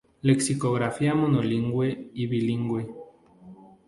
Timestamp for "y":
2.15-2.25